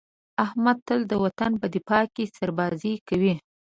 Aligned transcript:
احمد 0.45 0.77
تل 0.87 1.01
د 1.07 1.13
وطن 1.23 1.51
په 1.61 1.67
دفاع 1.75 2.03
کې 2.15 2.31
سربازي 2.37 2.93
کوي. 3.07 3.33